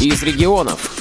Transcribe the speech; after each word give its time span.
из 0.00 0.22
регионов. 0.22 0.92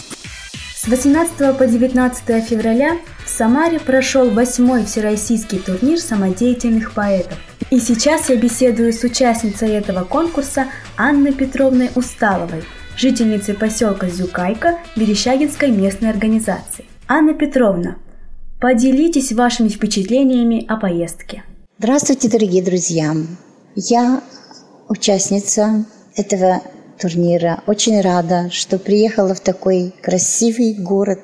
С 0.75 0.87
18 0.87 1.57
по 1.57 1.65
19 1.67 2.45
февраля 2.45 2.97
в 3.25 3.29
Самаре 3.29 3.79
прошел 3.79 4.29
восьмой 4.29 4.85
всероссийский 4.85 5.59
турнир 5.59 5.99
самодеятельных 5.99 6.93
поэтов. 6.93 7.37
И 7.71 7.79
сейчас 7.79 8.29
я 8.29 8.37
беседую 8.37 8.93
с 8.93 9.03
участницей 9.03 9.69
этого 9.69 10.03
конкурса 10.03 10.67
Анной 10.95 11.33
Петровной 11.33 11.89
Усталовой, 11.95 12.63
жительницей 12.95 13.55
поселка 13.55 14.07
Зюкайка 14.07 14.77
Верещагинской 14.95 15.71
местной 15.71 16.11
организации. 16.11 16.85
Анна 17.07 17.33
Петровна, 17.33 17.97
поделитесь 18.61 19.31
вашими 19.31 19.69
впечатлениями 19.69 20.65
о 20.67 20.77
поездке. 20.77 21.43
Здравствуйте, 21.79 22.29
дорогие 22.29 22.63
друзья! 22.63 23.13
Я 23.75 24.21
участница 24.87 25.85
этого 26.15 26.61
турнира. 26.99 27.61
Очень 27.67 28.01
рада, 28.01 28.49
что 28.51 28.77
приехала 28.77 29.33
в 29.33 29.39
такой 29.39 29.93
красивый 30.01 30.73
город 30.73 31.19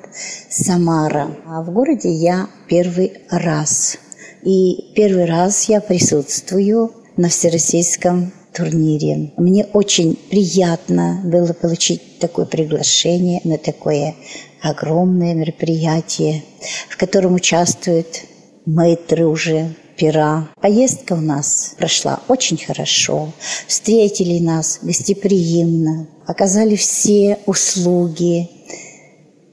Самара. 0.50 1.36
А 1.46 1.62
в 1.62 1.72
городе 1.72 2.10
я 2.10 2.48
первый 2.68 3.22
раз. 3.30 3.96
И 4.42 4.92
первый 4.94 5.24
раз 5.24 5.64
я 5.68 5.80
присутствую 5.80 6.92
на 7.16 7.28
всероссийском 7.28 8.32
турнире. 8.52 9.32
Мне 9.36 9.64
очень 9.72 10.16
приятно 10.30 11.20
было 11.24 11.52
получить 11.52 12.18
такое 12.18 12.44
приглашение 12.44 13.40
на 13.44 13.58
такое 13.58 14.14
огромное 14.60 15.34
мероприятие, 15.34 16.42
в 16.88 16.96
котором 16.96 17.34
участвуют 17.34 18.22
мэтры 18.66 19.26
уже 19.26 19.74
пера. 20.02 20.48
Поездка 20.60 21.12
у 21.12 21.20
нас 21.20 21.76
прошла 21.78 22.18
очень 22.26 22.58
хорошо. 22.58 23.32
Встретили 23.68 24.40
нас 24.40 24.80
гостеприимно, 24.82 26.08
оказали 26.26 26.74
все 26.74 27.38
услуги. 27.46 28.48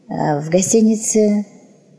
Э, 0.09 0.39
в 0.41 0.49
гостинице 0.49 1.45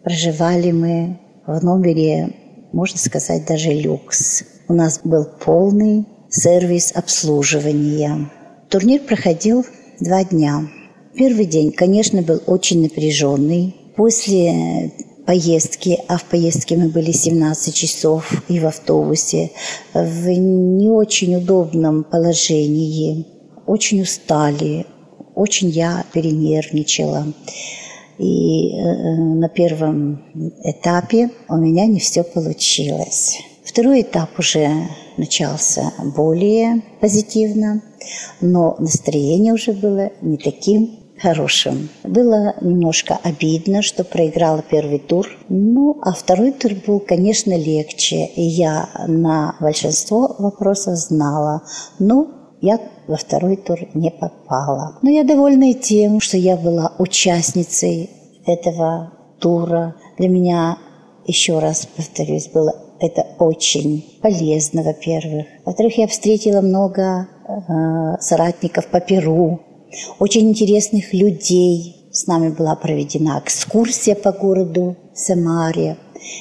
проживали 0.03 0.73
мы 0.73 1.21
в 1.47 1.63
номере, 1.63 2.35
можно 2.73 2.99
сказать, 2.99 3.47
даже 3.47 3.71
люкс. 3.71 4.43
У 4.67 4.73
нас 4.73 5.01
был 5.05 5.27
полный 5.45 6.09
сервис 6.29 6.91
обслуживания. 6.93 8.33
Турнир 8.69 9.01
проходил 9.03 9.65
два 10.01 10.25
дня. 10.25 10.69
Первый 11.15 11.45
день, 11.45 11.71
конечно, 11.71 12.21
был 12.23 12.43
очень 12.47 12.83
напряженный. 12.83 13.77
После 13.95 14.91
поездки, 15.31 15.97
а 16.09 16.19
в 16.19 16.25
поездке 16.25 16.77
мы 16.77 16.89
были 16.89 17.13
17 17.13 17.73
часов 17.73 18.33
и 18.49 18.59
в 18.59 18.67
автобусе, 18.67 19.53
в 19.95 20.29
не 20.29 20.89
очень 20.89 21.37
удобном 21.37 22.03
положении, 22.03 23.25
очень 23.65 24.03
устали, 24.03 24.87
очень 25.37 25.69
я 25.69 26.05
перенервничала. 26.13 27.33
И 28.19 28.73
э, 28.73 29.15
на 29.37 29.49
первом 29.49 30.21
этапе 30.65 31.31
у 31.49 31.59
меня 31.59 31.87
не 31.87 32.01
все 32.01 32.25
получилось. 32.25 33.39
Второй 33.65 34.03
этап 34.03 34.37
уже 34.37 34.69
начался 35.17 35.93
более 36.17 36.83
позитивно, 37.01 37.83
но 38.41 38.75
настроение 38.81 39.53
уже 39.53 39.75
было 39.75 40.11
не 40.23 40.39
таким 40.39 40.91
хорошим. 41.21 41.89
Было 42.03 42.55
немножко 42.61 43.19
обидно, 43.23 43.83
что 43.83 44.05
проиграла 44.05 44.63
первый 44.63 44.99
тур. 44.99 45.29
Ну, 45.49 45.99
а 46.03 46.13
второй 46.13 46.53
тур 46.53 46.73
был, 46.87 47.01
конечно, 47.01 47.57
легче. 47.57 48.27
И 48.27 48.43
я 48.43 48.89
на 49.07 49.57
большинство 49.61 50.37
вопросов 50.39 50.97
знала. 50.97 51.63
Ну, 51.99 52.29
я 52.61 52.79
во 53.07 53.17
второй 53.17 53.57
тур 53.57 53.79
не 53.95 54.11
попала. 54.11 54.99
Но 55.03 55.11
я 55.11 55.25
довольна 55.25 55.71
и 55.71 55.75
тем, 55.75 56.21
что 56.21 56.37
я 56.37 56.57
была 56.57 56.93
участницей 56.99 58.11
этого 58.47 59.13
тура. 59.41 59.97
Для 60.19 60.29
меня, 60.29 60.79
еще 61.27 61.59
раз 61.59 61.87
повторюсь, 61.87 62.49
было 62.49 62.75
это 63.01 63.27
очень 63.39 64.19
полезно, 64.21 64.83
во-первых. 64.83 65.47
Во-вторых, 65.65 65.97
я 65.97 66.07
встретила 66.07 66.61
много 66.61 67.29
э, 67.49 68.21
соратников 68.21 68.89
по 68.89 69.01
Перу, 69.01 69.61
очень 70.19 70.49
интересных 70.49 71.13
людей. 71.13 71.97
С 72.13 72.27
нами 72.27 72.49
была 72.49 72.75
проведена 72.75 73.41
экскурсия 73.45 74.15
по 74.15 74.33
городу 74.33 74.97
Самаре. 75.15 75.97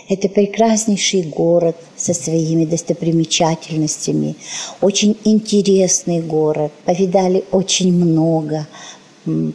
Это 0.09 0.27
прекраснейший 0.27 1.23
город 1.23 1.75
со 1.95 2.13
своими 2.13 2.65
достопримечательностями. 2.65 4.35
Очень 4.81 5.15
интересный 5.23 6.21
город. 6.21 6.71
Повидали 6.85 7.45
очень 7.51 7.93
много. 7.93 8.67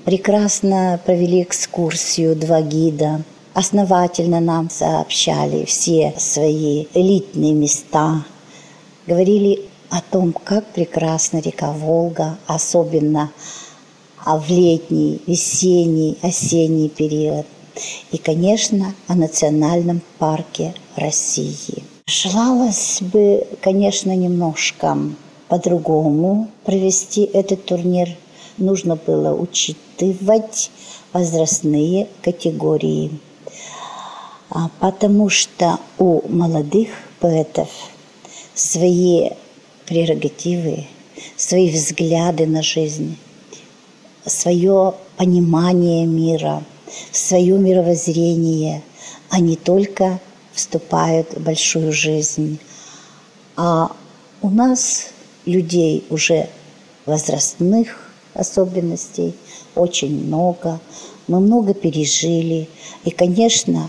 Прекрасно 0.05 1.01
провели 1.05 1.43
экскурсию 1.43 2.37
два 2.37 2.63
гида. 2.63 3.23
Основательно 3.55 4.41
нам 4.41 4.71
сообщали 4.71 5.65
все 5.65 6.15
свои 6.19 6.87
элитные 6.95 7.53
места. 7.53 8.25
Говорили 9.07 9.63
о 9.91 10.01
том, 10.01 10.33
как 10.33 10.65
прекрасна 10.73 11.39
река 11.39 11.71
Волга, 11.73 12.39
особенно 12.47 13.31
в 14.25 14.49
летний, 14.49 15.21
весенний, 15.27 16.17
осенний 16.23 16.89
период. 16.89 17.47
И, 18.13 18.19
конечно, 18.19 18.95
о 19.09 19.15
национальном 19.15 20.01
парке 20.19 20.75
России. 20.97 21.83
Желалось 22.07 23.01
бы, 23.01 23.47
конечно, 23.61 24.15
немножко 24.15 24.97
по-другому 25.49 26.49
провести 26.65 27.23
этот 27.23 27.65
турнир. 27.65 28.17
Нужно 28.59 28.97
было 28.97 29.35
учитывать 29.35 30.71
возрастные 31.13 32.09
категории, 32.23 33.11
а 34.51 34.71
потому 34.81 35.29
что 35.29 35.79
у 35.99 36.27
молодых 36.29 36.89
поэтов 37.21 37.69
свои 38.55 39.31
прерогативы, 39.87 40.87
свои 41.37 41.71
взгляды 41.71 42.47
на 42.47 42.63
жизнь, 42.63 43.17
свое 44.27 44.95
понимание 45.17 46.07
мира, 46.07 46.63
свое 47.13 47.59
мировоззрение, 47.59 48.83
не 49.33 49.57
только 49.57 50.21
вступают 50.53 51.35
в 51.35 51.43
большую 51.43 51.93
жизнь. 51.93 52.59
А 53.57 53.91
у 54.43 54.49
нас 54.49 55.09
людей 55.45 56.05
уже 56.11 56.49
возрастных 57.07 58.11
особенностей 58.35 59.35
очень 59.75 60.27
много, 60.27 60.81
мы 61.27 61.41
много 61.41 61.75
пережили, 61.75 62.69
и, 63.05 63.11
конечно, 63.11 63.89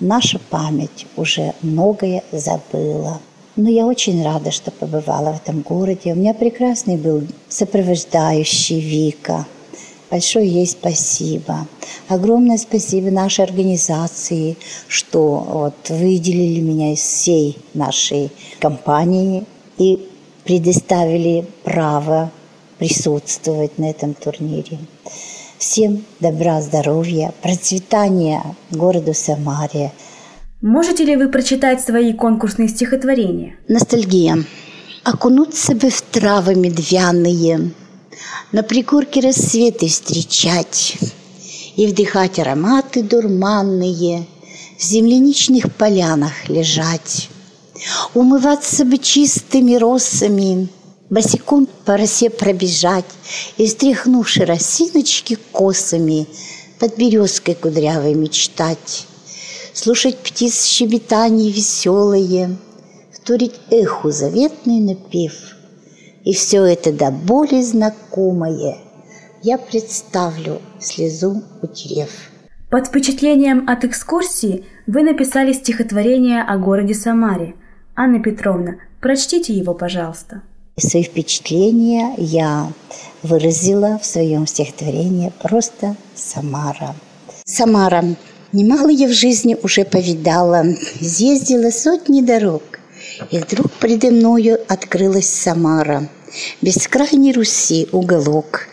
наша 0.00 0.38
память 0.50 1.06
уже 1.16 1.54
многое 1.62 2.22
забыла. 2.30 3.20
Но 3.56 3.70
я 3.70 3.86
очень 3.86 4.22
рада, 4.24 4.50
что 4.50 4.70
побывала 4.70 5.32
в 5.32 5.36
этом 5.36 5.60
городе. 5.60 6.12
У 6.12 6.16
меня 6.16 6.34
прекрасный 6.34 6.96
был 6.96 7.22
сопровождающий 7.48 8.80
Вика– 8.80 9.46
Большое 10.14 10.48
ей 10.48 10.66
спасибо. 10.68 11.66
Огромное 12.06 12.56
спасибо 12.56 13.10
нашей 13.10 13.44
организации, 13.44 14.56
что 14.86 15.38
вот 15.40 15.90
выделили 15.90 16.60
меня 16.60 16.92
из 16.92 17.00
всей 17.00 17.58
нашей 17.74 18.30
компании 18.60 19.44
и 19.76 20.08
предоставили 20.44 21.44
право 21.64 22.30
присутствовать 22.78 23.76
на 23.78 23.90
этом 23.90 24.14
турнире. 24.14 24.78
Всем 25.58 26.04
добра, 26.20 26.62
здоровья, 26.62 27.34
процветания 27.42 28.40
городу 28.70 29.14
Самаре. 29.14 29.90
Можете 30.60 31.04
ли 31.04 31.16
вы 31.16 31.28
прочитать 31.28 31.80
свои 31.80 32.12
конкурсные 32.12 32.68
стихотворения? 32.68 33.56
Ностальгия. 33.66 34.44
Окунуться 35.02 35.74
бы 35.74 35.90
в 35.90 36.00
травы 36.02 36.54
медвяные– 36.54 37.72
на 38.52 38.62
пригорке 38.62 39.20
рассветы 39.20 39.88
встречать 39.88 40.96
и 41.76 41.86
вдыхать 41.86 42.38
ароматы 42.38 43.02
дурманные, 43.02 44.26
в 44.78 44.82
земляничных 44.82 45.74
полянах 45.74 46.48
лежать, 46.48 47.28
умываться 48.14 48.84
бы 48.84 48.98
чистыми 48.98 49.74
росами, 49.74 50.68
босиком 51.10 51.68
по 51.84 51.96
росе 51.96 52.30
пробежать 52.30 53.04
и, 53.56 53.66
стряхнувши 53.66 54.44
росиночки 54.44 55.38
косами, 55.52 56.26
под 56.78 56.96
березкой 56.96 57.54
кудрявой 57.54 58.14
мечтать, 58.14 59.06
слушать 59.72 60.18
птиц 60.18 60.64
щебетание 60.64 61.50
веселые, 61.50 62.56
вторить 63.12 63.54
эху 63.70 64.10
заветный 64.10 64.80
напев— 64.80 65.32
и 66.24 66.32
все 66.32 66.64
это 66.64 66.92
до 66.92 67.10
боли 67.10 67.62
знакомое 67.62 68.78
я 69.44 69.58
представлю, 69.58 70.60
слезу 70.80 71.42
утерев. 71.60 72.10
Под 72.70 72.86
впечатлением 72.88 73.68
от 73.68 73.84
экскурсии 73.84 74.64
вы 74.86 75.02
написали 75.02 75.52
стихотворение 75.52 76.42
о 76.42 76.56
городе 76.56 76.94
Самаре. 76.94 77.54
Анна 77.94 78.20
Петровна, 78.20 78.76
прочтите 79.00 79.52
его, 79.52 79.74
пожалуйста. 79.74 80.40
Свои 80.78 81.02
впечатления 81.02 82.14
я 82.16 82.72
выразила 83.22 83.98
в 84.02 84.06
своем 84.06 84.46
стихотворении 84.46 85.30
«Просто 85.40 85.94
Самара». 86.14 86.96
Самара. 87.44 88.02
Немало 88.52 88.88
я 88.88 89.06
в 89.06 89.12
жизни 89.12 89.56
уже 89.62 89.84
повидала, 89.84 90.64
съездила 91.00 91.70
сотни 91.70 92.22
дорог. 92.22 92.73
И 93.30 93.38
вдруг 93.38 93.70
предо 93.72 94.10
мною 94.10 94.58
открылась 94.68 95.28
Самара, 95.28 96.08
бескрайней 96.62 97.32
Руси 97.32 97.88
уголок. 97.92 98.68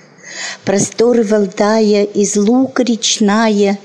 Просторы 0.63 1.23
Валдая, 1.23 2.03
из 2.03 2.37
лука 2.37 2.83
речная, 2.83 3.77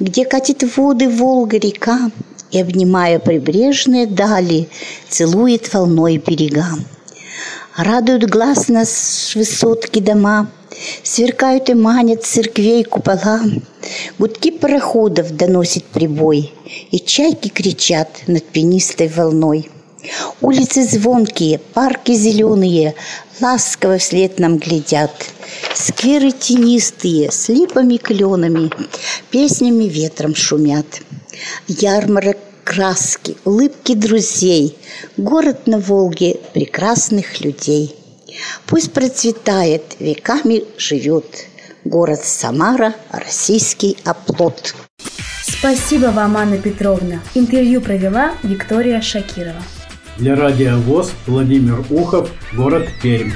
Где 0.00 0.24
катит 0.24 0.76
воды 0.76 1.08
Волга 1.08 1.58
река, 1.58 2.10
И, 2.50 2.60
обнимая 2.60 3.18
прибрежные 3.18 4.06
дали, 4.06 4.68
Целует 5.08 5.72
волной 5.72 6.18
берега. 6.18 6.66
Радуют 7.76 8.24
глаз 8.24 8.68
нас 8.68 9.32
высотки 9.34 10.00
дома, 10.00 10.50
Сверкают 11.02 11.70
и 11.70 11.74
манят 11.74 12.24
церквей 12.24 12.84
купола, 12.84 13.40
Гудки 14.18 14.50
пароходов 14.50 15.34
доносит 15.36 15.84
прибой, 15.84 16.52
И 16.90 16.98
чайки 16.98 17.48
кричат 17.48 18.08
над 18.26 18.44
пенистой 18.44 19.08
волной. 19.08 19.70
Улицы 20.40 20.82
звонкие, 20.82 21.58
парки 21.58 22.12
зеленые, 22.12 22.94
Ласково 23.40 23.98
вслед 23.98 24.38
нам 24.38 24.58
глядят. 24.58 25.10
Скверы 25.74 26.32
тенистые, 26.32 27.30
с 27.30 27.48
липами 27.48 27.96
кленами, 27.96 28.70
Песнями 29.30 29.84
ветром 29.84 30.34
шумят. 30.34 30.86
Ярмарок 31.68 32.38
краски, 32.64 33.36
улыбки 33.44 33.94
друзей, 33.94 34.76
Город 35.16 35.66
на 35.66 35.78
Волге 35.78 36.38
прекрасных 36.52 37.40
людей. 37.40 37.94
Пусть 38.66 38.92
процветает, 38.92 39.96
веками 39.98 40.64
живет 40.78 41.46
Город 41.84 42.24
Самара, 42.24 42.94
российский 43.10 43.96
оплот. 44.04 44.74
Спасибо 45.42 46.06
вам, 46.06 46.36
Анна 46.36 46.58
Петровна. 46.58 47.20
Интервью 47.34 47.80
провела 47.80 48.32
Виктория 48.42 49.00
Шакирова. 49.00 49.62
Для 50.16 50.36
радиовоз 50.36 51.12
Владимир 51.26 51.84
Ухов, 51.90 52.30
город 52.54 52.88
Пермь. 53.02 53.30